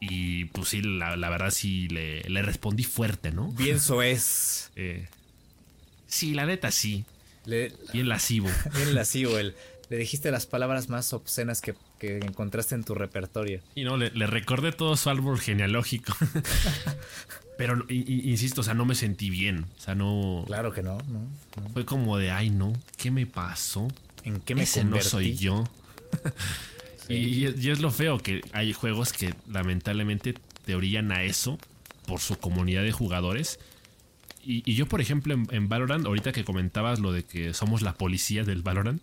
[0.00, 3.52] Y pues sí, la, la verdad sí le, le respondí fuerte, ¿no?
[3.52, 4.70] Bien es.
[4.76, 5.08] Eh,
[6.06, 7.04] sí, la neta sí.
[7.44, 8.48] Le, Bien lascivo.
[8.74, 9.36] bien lascivo.
[9.36, 9.54] El,
[9.90, 13.60] le dijiste las palabras más obscenas que, que encontraste en tu repertorio.
[13.74, 16.16] Y no, le, le recordé todo su árbol genealógico.
[17.60, 19.66] Pero insisto, o sea, no me sentí bien.
[19.76, 20.44] O sea, no.
[20.46, 21.28] Claro que no, ¿no?
[21.74, 23.86] Fue como de, ay, no, ¿qué me pasó?
[24.24, 25.08] ¿En qué me Ese no convertí?
[25.10, 25.64] soy yo.
[27.10, 31.22] y, y es- y es lo feo que hay juegos que lamentablemente te orillan a
[31.24, 31.58] eso
[32.06, 33.58] por su comunidad de jugadores.
[34.42, 37.82] Y, y yo, por ejemplo, en, en Valorant, ahorita que comentabas lo de que somos
[37.82, 39.02] la policía del Valorant,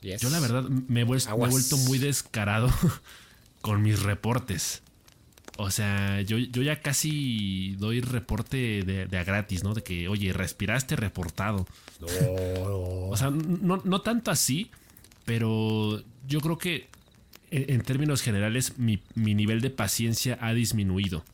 [0.00, 0.20] Yes.
[0.20, 2.68] yo la verdad me he, me he vuelto muy descarado
[3.60, 4.82] con mis reportes.
[5.58, 9.74] O sea, yo, yo ya casi doy reporte de, de a gratis, ¿no?
[9.74, 11.66] De que, oye, respiraste reportado.
[13.10, 14.70] O sea, no, no tanto así,
[15.24, 16.88] pero yo creo que
[17.50, 21.24] en, en términos generales mi, mi nivel de paciencia ha disminuido.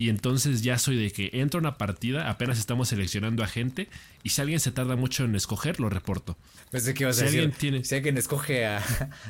[0.00, 3.88] Y entonces ya soy de que entro a una partida, apenas estamos seleccionando a gente,
[4.22, 6.36] y si alguien se tarda mucho en escoger, lo reporto.
[6.70, 8.80] Pensé que ibas Si a decir, alguien tiene- si alguien escoge a,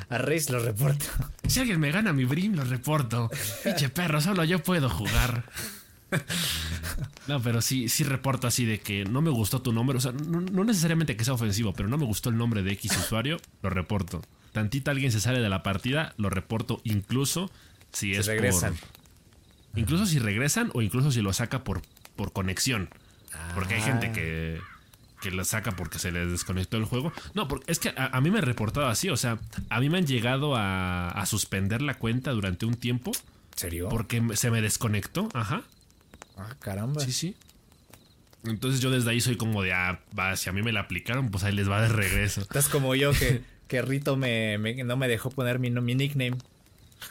[0.09, 1.05] a Reis, lo reporto.
[1.47, 3.31] Si alguien me gana mi Brim, lo reporto.
[3.63, 5.43] Pinche perro, solo yo puedo jugar.
[7.27, 9.97] No, pero sí, sí reporto así de que no me gustó tu nombre.
[9.97, 12.71] O sea, no, no necesariamente que sea ofensivo, pero no me gustó el nombre de
[12.73, 14.21] X usuario, lo reporto.
[14.51, 17.51] Tantita alguien se sale de la partida, lo reporto incluso
[17.91, 18.75] si Se es regresan.
[18.75, 18.98] por-
[19.75, 21.81] incluso si regresan o incluso si lo saca por,
[22.15, 22.89] por conexión.
[23.55, 24.59] Porque hay gente que,
[25.21, 27.13] que lo saca porque se les desconectó el juego.
[27.33, 29.09] No, porque es que a, a mí me han reportado así.
[29.09, 29.37] O sea,
[29.69, 33.89] a mí me han llegado a, a suspender la cuenta durante un tiempo ¿En serio?
[33.89, 35.29] porque se me desconectó.
[35.33, 35.63] Ajá.
[36.37, 37.01] Ah, caramba.
[37.01, 37.35] Sí, sí.
[38.45, 41.29] Entonces yo desde ahí soy como de, ah, va, si a mí me la aplicaron,
[41.29, 42.41] pues ahí les va de regreso.
[42.41, 45.93] Estás como yo que, que Rito me, me- no me dejó poner mi, no- mi
[45.95, 46.37] nickname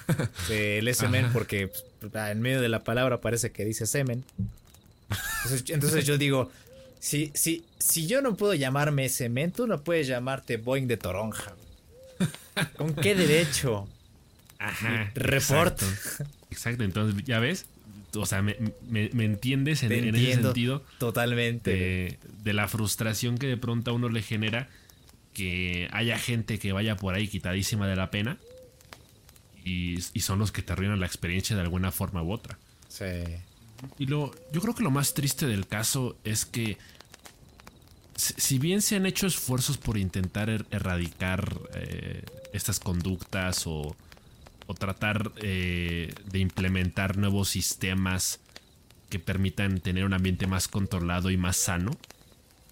[0.49, 4.25] del SMN porque pues, en medio de la palabra parece que dice semen.
[5.45, 6.51] Entonces, entonces yo digo,
[7.01, 11.55] si, si, si yo no puedo llamarme SMN, tú no puedes llamarte Boeing de Toronja.
[12.77, 13.89] ¿Con qué derecho?
[14.59, 15.11] Ajá.
[15.15, 15.81] Report.
[15.83, 16.25] Exacto.
[16.51, 17.67] Exacto, entonces ya ves,
[18.17, 18.57] o sea, me,
[18.89, 21.71] me- me entiendes en, ese sentido Totalmente.
[21.71, 24.69] de, de la frustración que de pronto a uno le genera
[25.35, 28.39] que haya gente que vaya por ahí quitadísima de la pena
[29.69, 32.59] y, y son los que te arruinan la experiencia de alguna forma u otra.
[32.89, 33.05] Sí.
[33.99, 36.79] Y lo, yo creo que lo más triste del caso es que
[38.17, 43.95] si si bien se han hecho esfuerzos por intentar er- erradicar eh, estas conductas o,
[44.67, 48.41] o tratar eh, de implementar nuevos sistemas
[49.09, 51.93] que permitan tener un ambiente más controlado y más sano,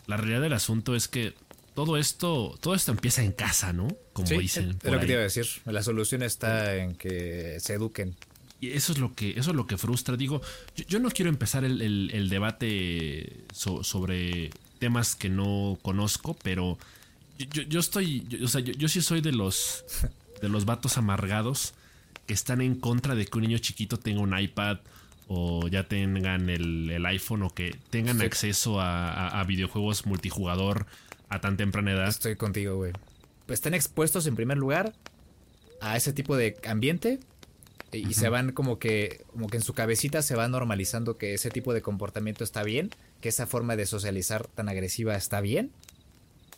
[0.06, 1.34] la realidad del asunto es que
[1.76, 3.86] todo esto, todo esto empieza en casa, ¿no?
[4.12, 4.76] Como Sí, dicen.
[4.82, 5.46] es lo que te iba a decir.
[5.66, 8.16] La solución está en que se eduquen.
[8.60, 10.16] Y eso es lo que, eso es lo que frustra.
[10.16, 10.40] Digo,
[10.74, 16.34] yo, yo no quiero empezar el, el- el debate so- sobre temas que no conozco,
[16.42, 16.78] pero
[17.38, 19.84] yo, yo- yo estoy, yo- o sea, yo, yo sí soy de los,
[20.42, 21.74] de los vatos amargados
[22.26, 24.78] que están en contra de que un niño chiquito tenga un iPad
[25.28, 28.24] o ya tengan el, el iPhone o que tengan Sí.
[28.24, 30.86] acceso a, a- a videojuegos multijugador
[31.28, 32.08] a tan temprana edad.
[32.08, 32.92] Estoy contigo, güey.
[33.46, 34.92] Pues están expuestos en primer lugar
[35.80, 37.20] a ese tipo de ambiente
[37.92, 41.34] y, y se van como que como que en su cabecita se va normalizando que
[41.34, 45.70] ese tipo de comportamiento está bien, que esa forma de socializar tan agresiva está bien.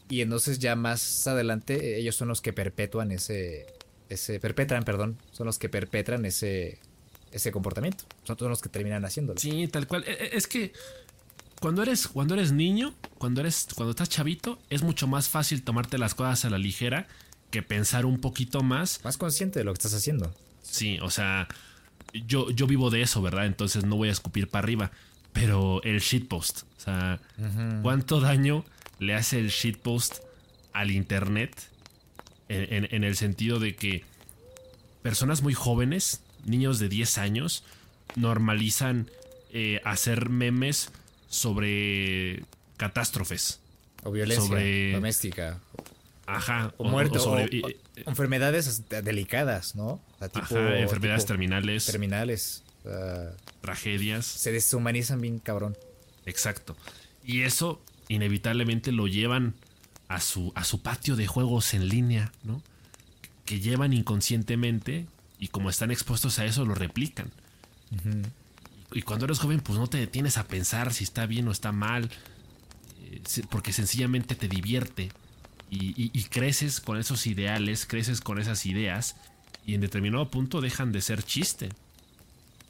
[0.08, 3.66] Y entonces ya más adelante ellos son los que perpetúan ese
[4.08, 6.78] ese perpetran, perdón, son los que perpetran ese
[7.30, 8.04] ese comportamiento.
[8.24, 9.38] Son todos los que terminan haciéndolo.
[9.38, 10.04] Sí, tal cual.
[10.06, 10.72] E- e- Es que
[11.60, 15.98] cuando eres, cuando eres niño, cuando eres, cuando estás chavito, es mucho más fácil tomarte
[15.98, 17.06] las cosas a la ligera
[17.50, 19.00] que pensar un poquito más.
[19.04, 20.34] Más consciente de lo que estás haciendo.
[20.62, 21.48] Sí, o sea,
[22.26, 23.46] yo, yo vivo de eso, ¿verdad?
[23.46, 24.90] Entonces no voy a escupir para arriba.
[25.32, 27.20] Pero el shitpost, o sea,
[27.82, 28.64] ¿cuánto daño
[28.98, 30.16] le hace el shitpost
[30.72, 31.54] al internet?
[32.48, 34.04] En, en- en el sentido de que
[35.02, 37.62] personas muy jóvenes, niños de 10 años,
[38.16, 39.10] normalizan
[39.52, 40.90] eh, hacer memes
[41.28, 42.44] sobre
[42.76, 43.60] catástrofes.
[44.04, 45.58] O violencia Sobre- doméstica.
[46.26, 46.74] Ajá.
[46.76, 47.18] O, muerto.
[47.18, 47.68] sobre- o-
[48.08, 49.86] enfermedades delicadas, ¿no?
[49.86, 52.62] O sea, tipo- ajá, enfermedades tipo terminales, terminales.
[53.60, 54.24] Tragedias.
[54.26, 55.76] se deshumanizan bien cabrón.
[56.26, 56.76] Exacto.
[57.24, 59.54] Y eso inevitablemente lo llevan
[60.08, 62.62] a su, a su patio de juegos en línea, ¿no?
[63.44, 65.06] Que llevan inconscientemente
[65.38, 67.30] y como están expuestos a eso lo replican.
[68.92, 71.72] Y cuando eres joven pues no te detienes a pensar si está bien o está
[71.72, 72.10] mal,
[73.10, 73.20] eh,
[73.50, 75.10] porque sencillamente te divierte
[75.70, 79.16] y, creces con esos ideales, creces con esas ideas
[79.66, 81.68] y en determinado punto dejan de ser chiste.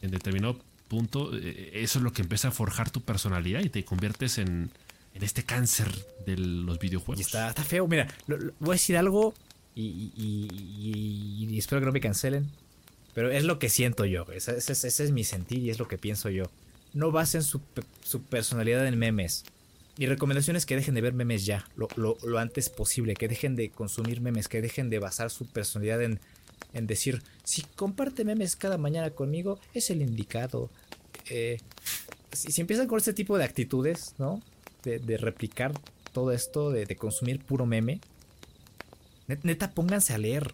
[0.03, 3.85] en determinado punto, eh, eso es lo que empieza a forjar tu personalidad y te
[3.85, 4.71] conviertes en,
[5.15, 5.93] en este cáncer
[6.27, 7.19] de los videojuegos.
[7.21, 7.87] Y está, está feo.
[7.87, 8.09] Mira,
[8.59, 9.35] voy a decir algo
[9.75, 12.49] y- y- y espero que no me cancelen.
[13.14, 14.27] Pero es lo que siento yo.
[14.33, 16.44] Ese, es mi sentir y es lo que pienso yo.
[16.94, 19.44] No basen su, pe- su personalidad en memes.
[19.99, 23.57] Mi recomendación es que dejen de ver memes ya, lo, lo- antes posible, que dejen
[23.57, 26.21] de consumir memes, que dejen de basar su personalidad en,
[26.73, 30.71] en decir, si comparte memes cada mañana conmigo, es el indicado.
[31.29, 31.59] Eh,
[32.33, 34.40] si, si empiezan con este tipo de actitudes, ¿no?
[34.85, 35.73] De, replicar
[36.12, 38.01] todo esto, de, de consumir puro meme,
[39.27, 40.53] net- neta, pónganse a leer.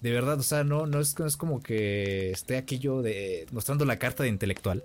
[0.00, 3.46] De verdad, o sea, no, no, es, no es como que esté aquí yo de,
[3.52, 4.82] mostrando la carta de intelectual.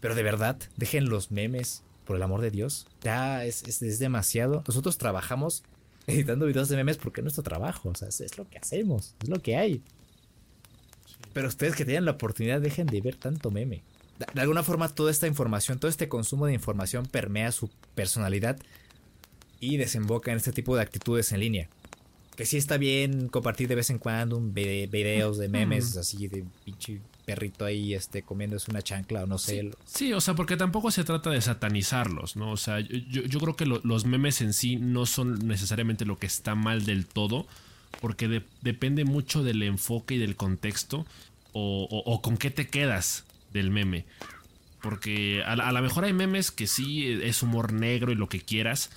[0.00, 2.86] Pero de verdad, dejen los memes, por el amor de Dios.
[3.02, 4.62] Ya es, es- es demasiado.
[4.66, 5.64] Nosotros trabajamos
[6.06, 7.90] editando videos de memes porque es nuestro trabajo.
[7.90, 9.82] O sea, es, lo que hacemos, es lo que hay.
[11.32, 13.82] Pero ustedes que tengan la oportunidad, dejen de ver tanto meme.
[14.32, 18.58] De alguna forma, toda esta información, todo este consumo de información permea su personalidad
[19.58, 21.68] y desemboca en este tipo de actitudes en línea.
[22.36, 26.26] Que sí está bien compartir de vez en cuando un vide- videos de memes así
[26.26, 29.62] de pinche perrito ahí este comiéndose una chancla o no sé.
[29.62, 32.50] lo- Sí, o sea, porque tampoco se trata de satanizarlos, ¿no?
[32.50, 36.18] O sea, yo, yo creo que lo- los memes en sí no son necesariamente lo
[36.18, 37.46] que está mal del todo,
[38.00, 41.06] porque de- depende mucho del enfoque y del contexto,
[41.52, 44.04] o, o- o con qué te quedas del meme.
[44.82, 48.28] Porque a, la- a lo mejor hay memes que sí es humor negro y lo
[48.28, 48.90] que quieras,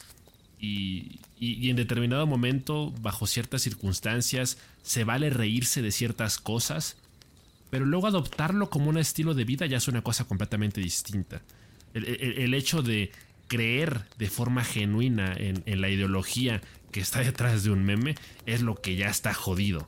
[0.59, 6.97] y, y- en determinado momento, bajo ciertas circunstancias, se vale reírse de ciertas cosas,
[7.69, 11.41] pero luego adoptarlo como un estilo de vida ya es una cosa completamente distinta.
[11.93, 13.11] El, el- el hecho de
[13.47, 18.15] creer de forma genuina en, en la ideología que está detrás de un meme
[18.45, 19.87] es lo que ya está jodido.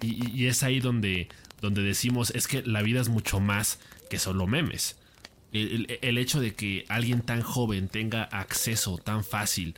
[0.00, 1.28] Y, y- es ahí donde,
[1.60, 3.78] donde decimos es que la vida es mucho más
[4.10, 4.96] que solo memes.
[5.52, 9.74] El- el hecho de que alguien tan joven tenga acceso tan fácil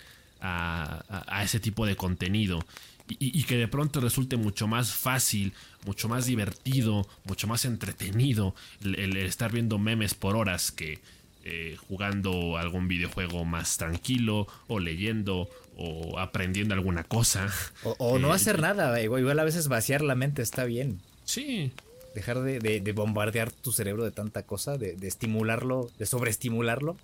[0.46, 2.64] a, a- a ese tipo de contenido
[3.08, 5.52] y, que de pronto resulte mucho más fácil,
[5.84, 10.98] mucho más divertido, mucho más entretenido el, el estar viendo memes por horas que
[11.44, 17.46] eh, jugando algún videojuego más tranquilo o leyendo o aprendiendo alguna cosa.
[17.84, 20.98] O, o no Eh, hacer nada, igual, igual a veces vaciar la mente está bien.
[21.24, 21.70] Sí,
[22.16, 26.96] Dejar de, de- de bombardear tu cerebro de tanta cosa, de, de estimularlo, de sobreestimularlo.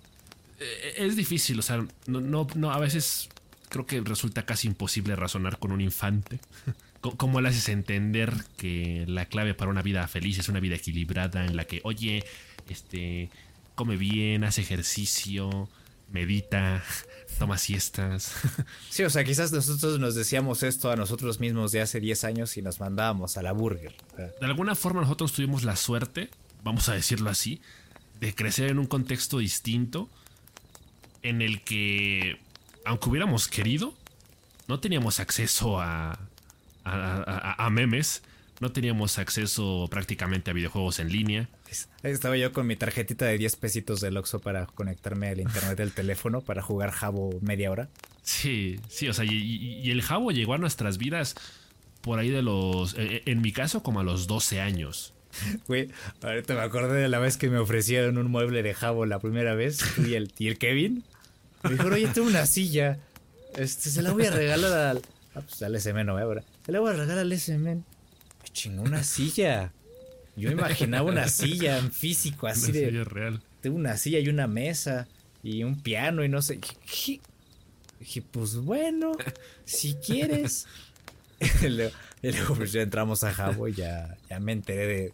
[0.59, 3.29] eh, es difícil, o sea, no, no, no, a veces
[3.73, 6.39] creo que resulta casi imposible razonar con un infante.
[7.01, 11.45] ¿Cómo le haces entender que la clave para una vida feliz es una vida equilibrada
[11.45, 12.23] en la que, oye,
[12.69, 13.29] este,
[13.75, 15.67] come bien, hace ejercicio,
[16.11, 16.81] medita,
[17.39, 18.33] toma siestas?
[18.89, 22.55] Sí, o sea, quizás nosotros nos decíamos esto a nosotros mismos de hace 10 años
[22.55, 23.95] y nos mandábamos a la burger.
[24.15, 26.29] De alguna forma nosotros tuvimos la suerte,
[26.63, 27.59] vamos a decirlo así,
[28.21, 30.09] de crecer en un contexto distinto
[31.23, 32.39] en el que,
[32.85, 33.93] aunque hubiéramos querido,
[34.67, 36.17] no teníamos acceso a, a,
[36.85, 38.23] a- a memes,
[38.59, 41.49] no teníamos acceso prácticamente a videojuegos en línea.
[41.69, 45.77] es- Estaba yo con mi tarjetita de 10 pesitos del Oxxo para conectarme al internet
[45.77, 47.89] del teléfono para jugar Jabo media hora.
[48.21, 51.35] Sí, sí, o sea, y, el jabo llegó a nuestras vidas
[52.01, 55.13] por ahí de los, eh, en mi caso, como a los 12 años.
[55.67, 55.89] Güey,
[56.21, 59.55] ahorita me acordé de la vez que me ofrecieron un mueble de Jabo la primera
[59.55, 61.03] vez, tú y el, y el Kevin.
[61.63, 62.99] Me dijeron, oye, tengo una silla.
[63.55, 65.01] Este, se la voy a regalar al.
[65.35, 66.43] Ah, pues al SM no, ahora.
[66.65, 67.75] Se la voy a regalar al SM.
[67.75, 67.83] Me
[68.51, 69.71] chingó una silla.
[70.35, 72.85] Yo imaginaba una silla en físico, así Una de.
[72.85, 73.41] serie real.
[73.61, 75.07] Tengo una silla y una mesa
[75.43, 76.59] y un piano y no sé.
[76.81, 77.21] Dije,
[77.99, 79.11] dije, pues bueno,
[79.65, 80.65] si quieres.
[81.61, 85.13] y luego, y luego, pues ya entramos a Jabo y ya, ya me enteré de,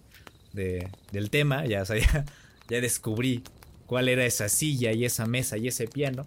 [0.53, 2.25] de- del tema, ya, o sea, ya,
[2.69, 3.43] ya descubrí
[3.87, 6.25] cuál era esa silla y esa mesa y ese piano.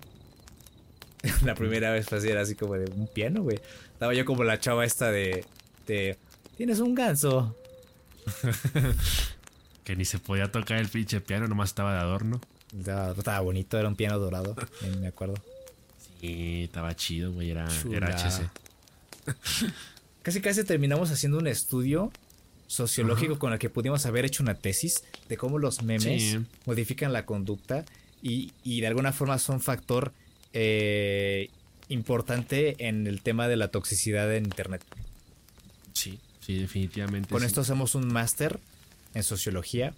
[1.44, 3.58] La primera vez fue así, era así como de un piano, güey.
[3.92, 5.44] Estaba yo como la chava esta de,
[5.86, 6.18] de
[6.56, 7.56] tienes un ganso.
[9.84, 12.40] Que ni se podía tocar el pinche piano, nomás estaba de adorno.
[12.76, 14.54] Estaba, estaba bonito, era un piano dorado,
[15.00, 15.34] me- acuerdo.
[16.20, 17.96] Sí, estaba chido, güey, era, Chula.
[17.96, 18.48] era HC.
[20.22, 22.12] Casi casi terminamos haciendo un estudio
[22.68, 26.38] sociológico con el que pudimos haber hecho una tesis de cómo los memes Sí.
[26.64, 27.84] modifican la conducta
[28.22, 30.12] y, y de alguna forma son factor
[30.52, 31.50] eh,
[31.88, 34.82] importante en el tema de la toxicidad en Internet.
[35.92, 37.28] Sí, sí, definitivamente.
[37.28, 37.46] Con sí.
[37.46, 38.60] esto hacemos un máster
[39.14, 39.94] en sociología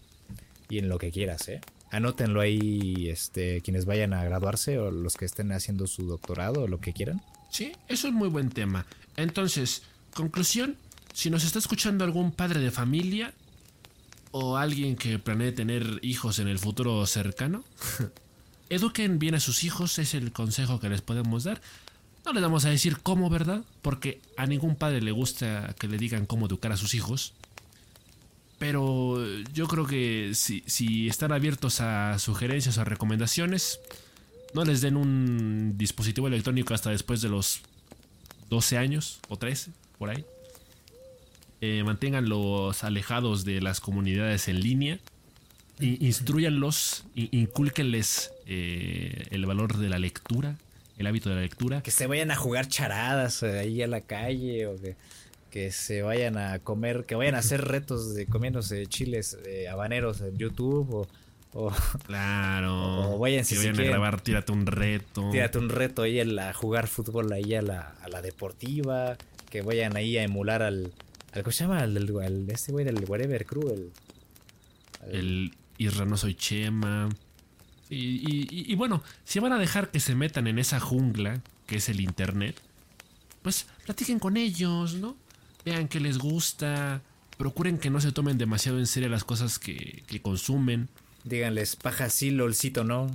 [0.68, 1.60] y en lo que quieras, ¿eh?
[1.90, 6.68] Anótenlo ahí, este, quienes vayan a graduarse o los que estén haciendo su doctorado o
[6.68, 7.22] lo que quieran.
[7.50, 8.84] Sí, eso es muy buen tema.
[9.16, 9.82] Entonces,
[10.12, 10.76] conclusión,
[11.12, 13.32] si nos está escuchando algún padre de familia,
[14.36, 17.62] o alguien que planee tener hijos en el futuro cercano,
[18.70, 21.60] eduquen bien a sus hijos, es el consejo que les podemos dar.
[22.24, 23.62] No les vamos a decir cómo, ¿verdad?
[23.82, 27.34] Porque a ningún padre le gusta que le digan cómo educar a sus hijos.
[28.58, 33.78] Pero yo creo que si, están abiertos a sugerencias o recomendaciones,
[34.54, 37.60] no les den un dispositivo electrónico hasta después de los
[38.48, 40.24] 12 años o 13, por ahí.
[41.60, 44.98] Eh, manténganlos alejados de las comunidades en línea.
[45.80, 50.56] Instruyanlos, inculquenles eh, el valor de la lectura,
[50.98, 51.82] el hábito de la lectura.
[51.82, 54.96] Que se vayan a jugar charadas eh, ahí a la calle o que,
[55.50, 59.38] que se vayan a comer, que vayan a hacer retos de comiéndose chiles
[59.70, 61.06] habaneros en YouTube
[61.52, 61.72] o,
[62.06, 63.14] claro.
[63.14, 65.30] O vayan, si vayan a grabar, tírate un reto.
[65.30, 69.16] Tírate un reto ahí a jugar fútbol ahí a la, a la deportiva.
[69.50, 70.92] Que vayan ahí a emular al,
[71.42, 71.82] ¿Cómo se llama?
[71.82, 73.70] El, este güey del Whatever Crew.
[73.70, 73.92] El,
[75.10, 77.08] el, Isra no soy Chema.
[77.90, 81.88] Y, y, bueno, si van a dejar que se metan en esa jungla que es
[81.88, 82.60] el internet,
[83.42, 85.16] pues platiquen con ellos, ¿no?
[85.64, 87.02] Vean qué les gusta.
[87.36, 90.88] Procuren que no se tomen demasiado en serio las cosas que, que consumen.
[91.24, 93.10] Díganles, paja sí, lolcito no.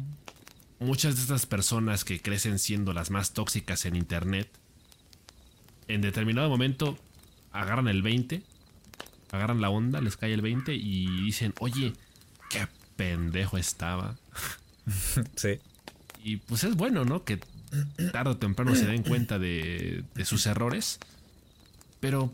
[0.80, 4.50] Muchas de estas personas que crecen siendo las más tóxicas en internet,
[5.90, 6.98] en determinado momento
[7.52, 8.42] agarran el 20,
[9.32, 11.94] agarran la onda, les cae el 20 y dicen, oye,
[12.50, 14.16] qué pendejo estaba.
[15.36, 15.60] Sí.
[16.24, 17.24] Y pues es bueno, ¿no?
[17.24, 17.40] Que
[18.12, 21.00] tarde o temprano se den cuenta de, sus errores.
[22.00, 22.34] Pero,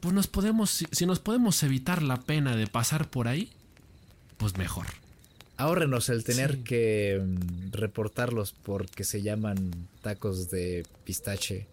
[0.00, 3.50] pues nos podemos, si nos podemos evitar la pena de pasar por ahí,
[4.36, 4.86] pues mejor.
[5.56, 11.66] Ahórrenos el tener que mm, reportarlos porque se llaman tacos de pistache.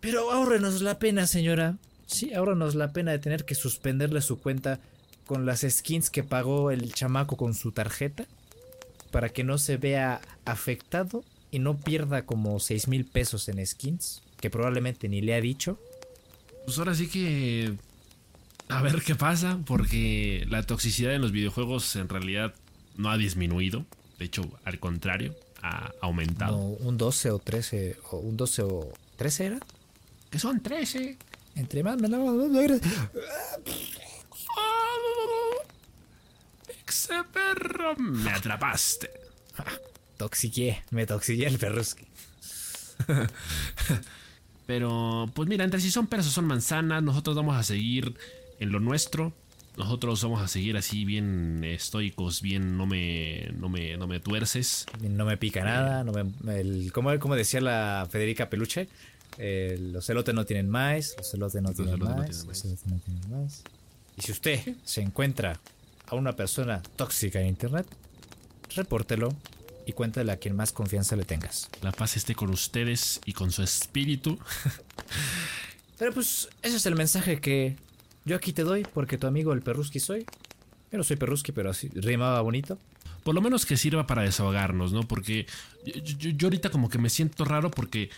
[0.00, 1.76] Pero ahórrenos la pena, señora.
[2.06, 4.80] Sí, ahora nos la pena de tener que suspenderle su cuenta
[5.28, 8.26] con las skins que pagó el chamaco con su tarjeta
[9.12, 14.22] para que no se vea afectado y no pierda como 6 mil pesos en skins,
[14.40, 15.78] que probablemente ni le ha dicho.
[16.64, 17.74] Pues ahora sí que...
[18.70, 22.54] A ver qué pasa, porque la toxicidad en los videojuegos en realidad
[22.96, 23.86] no ha disminuido.
[24.18, 26.56] De hecho, al contrario, ha aumentado.
[26.56, 29.58] un 12 o 13, o un 12 o 13 era.
[30.30, 31.16] Que son 13.
[31.54, 32.30] Entre más me lavo
[37.32, 39.10] Perro, me atrapaste.
[40.16, 42.06] Toxiqué, me toxiqué el perruski.
[44.66, 48.14] Pero, pues mira, entre si son peras o son manzanas, nosotros vamos a seguir
[48.60, 49.32] en lo nuestro.
[49.76, 54.86] Nosotros vamos a seguir así bien estoicos, bien no me, no me, no me tuerces.
[55.00, 58.88] No me pica nada, no me, el, como, como decía la Federica Peluche,
[59.38, 63.30] eh, los elotes no tienen más, los elotes no, tienen, más, los elotes no tienen
[63.30, 63.62] más.
[64.16, 65.60] Y si usted se encuentra
[66.10, 67.86] a una persona tóxica en internet,
[68.74, 69.34] repórtelo
[69.86, 71.70] y cuéntale a quien más confianza le tengas.
[71.82, 74.38] La paz esté con ustedes y con su espíritu.
[75.98, 77.76] Pero pues ese es el mensaje que
[78.24, 80.26] yo aquí te doy porque tu amigo el perruski soy.
[80.92, 82.78] Yo no soy perruski, pero así rimaba bonito.
[83.24, 85.02] Por lo menos que sirva para desahogarnos, ¿no?
[85.02, 85.46] Porque
[85.84, 88.10] yo ahorita como que me siento raro porque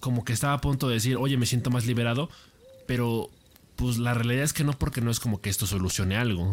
[0.00, 2.28] como que estaba a punto de decir, oye, me siento más liberado,
[2.86, 3.30] pero
[3.78, 6.52] pues la realidad es que no, porque no es como que esto solucione algo.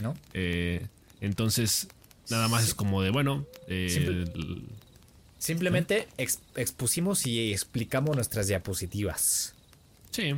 [0.00, 0.14] ¿No?
[0.32, 0.86] Eh,
[1.20, 1.88] entonces,
[2.30, 3.46] nada más es como de, bueno...
[3.68, 4.24] Eh,
[5.38, 9.54] simplemente expusimos y explicamos nuestras diapositivas.
[10.10, 10.34] Sí.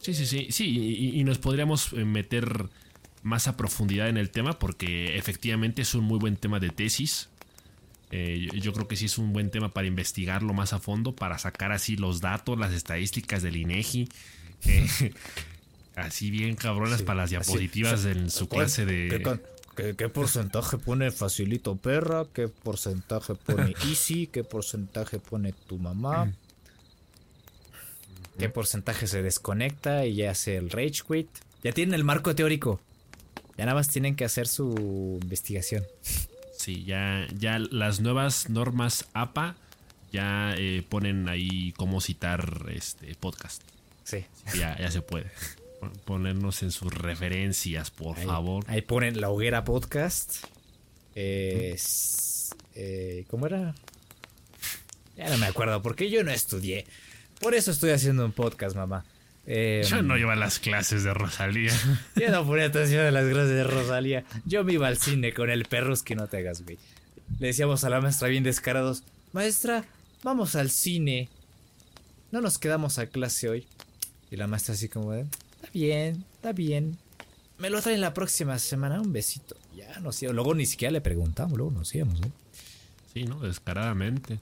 [0.00, 0.48] Sí, sí, sí.
[0.50, 2.68] Sí, y nos podríamos eh, meter
[3.22, 7.28] más a profundidad en el tema porque efectivamente es un muy buen tema de tesis.
[8.12, 11.38] Eh, yo, creo que sí es un buen tema para investigarlo más a fondo, para
[11.38, 14.08] sacar así los datos, las estadísticas del INEGI.
[14.66, 15.12] Eh,
[15.96, 19.38] así bien cabronas para las diapositivas en su clase de.
[19.96, 22.26] ¿Qué, porcentaje pone Facilito Perra?
[22.34, 24.26] ¿Qué porcentaje pone Easy?
[24.26, 26.32] ¿Qué porcentaje pone tu mamá?
[28.38, 31.28] ¿Qué porcentaje se desconecta y ya hace el Rage Quit?
[31.62, 32.80] Ya tienen el marco teórico.
[33.56, 35.84] Ya nada más tienen que hacer su investigación.
[36.56, 39.56] Sí, ya, ya las nuevas normas APA
[40.12, 43.62] ya eh, ponen ahí cómo citar este podcast.
[44.10, 44.24] Sí.
[44.58, 45.26] Ya, ya se puede.
[46.04, 48.64] Ponernos en sus referencias, por favor.
[48.66, 50.44] Ahí ponen la hoguera podcast.
[51.14, 51.76] Eh,
[53.28, 53.74] ¿Cómo era?
[55.16, 56.86] Ya no me acuerdo, porque yo no estudié.
[57.40, 59.04] Por eso estoy haciendo un podcast, mamá.
[59.46, 61.72] Eh, yo no iba a las clases de Rosalía.
[62.14, 64.24] Yo no ponía atención a las clases de Rosalía.
[64.44, 66.78] Yo me iba al cine con el perros que no te hagas, güey.
[67.38, 69.02] Le decíamos a la maestra bien descarados,
[69.32, 69.84] maestra,
[70.22, 71.30] vamos al cine.
[72.30, 73.66] No nos quedamos a clase hoy.
[74.30, 76.98] Y la maestra así como de, está bien, está bien.
[77.58, 79.00] me lo traen la próxima semana.
[79.00, 79.56] Un besito.
[79.76, 80.36] Ya nos íbamos.
[80.36, 82.30] Luego ni siquiera le preguntamos, luego nos íbamos, ¿eh?
[83.12, 83.40] Sí, ¿no?
[83.40, 84.38] Descaradamente.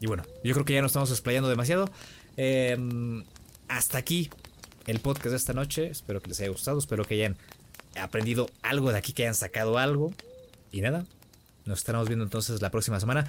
[0.00, 1.90] Y bueno, yo creo que ya nos estamos explayando demasiado.
[2.36, 2.76] Eh,
[3.68, 4.30] hasta aquí
[4.86, 5.88] el podcast de esta noche.
[5.88, 6.78] Espero que les haya gustado.
[6.78, 7.36] Espero que hayan
[8.00, 10.12] aprendido algo de aquí, que hayan sacado algo.
[10.72, 11.06] Y nada,
[11.64, 13.26] nos estaremos viendo entonces la próxima semana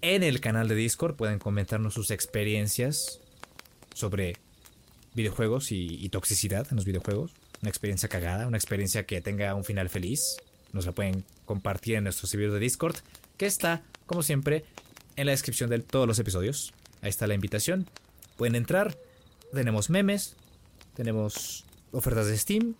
[0.00, 1.16] en el canal de Discord.
[1.16, 3.20] Pueden comentarnos sus experiencias
[3.94, 4.36] sobre
[5.16, 7.32] videojuegos y, toxicidad en los videojuegos.
[7.62, 10.36] Una experiencia cagada, una experiencia que tenga un final feliz.
[10.72, 12.96] Nos la pueden compartir en nuestro servidor de Discord,
[13.38, 14.64] que está, como siempre,
[15.16, 16.74] en la descripción de todos los episodios.
[17.00, 17.88] Ahí está la invitación.
[18.36, 18.96] Pueden entrar.
[19.52, 20.36] Tenemos memes.
[20.94, 22.74] Tenemos ofertas de Steam.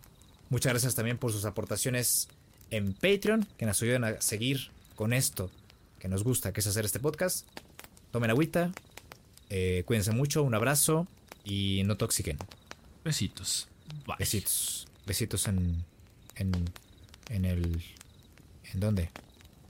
[0.51, 2.29] Muchas gracias también por sus aportaciones
[2.71, 5.51] en Patreon, que nos ayudan a seguir con esto
[5.99, 7.47] que nos gusta, que es hacer este podcast.
[8.11, 8.73] Tomen agüita.
[9.49, 10.43] eh, cuídense mucho.
[10.43, 11.07] Un abrazo.
[11.47, 12.37] Y no toxiquen.
[13.05, 13.69] Besitos.
[14.05, 14.17] Bye.
[14.19, 14.89] Besitos.
[15.07, 15.85] Besitos en.
[16.35, 16.53] En.
[17.31, 17.83] En el.
[18.73, 19.11] ¿En dónde?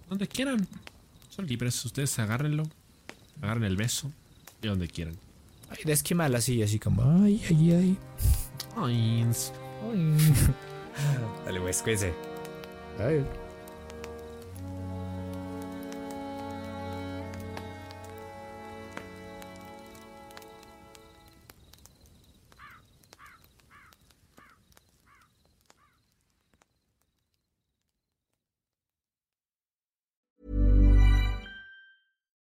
[0.08, 0.66] Donde quieran.
[1.28, 1.84] Son libres.
[1.84, 2.64] Ustedes agárrenlo.
[3.42, 4.10] Agarren el beso.
[4.62, 5.16] Y donde quieran.
[5.68, 7.02] Ay, de esquimal así, así como.
[7.22, 7.98] Ay, ay, ay.
[8.76, 9.26] Ay,
[11.44, 12.14] Dale, pues, cuídense.
[12.98, 13.22] Ay.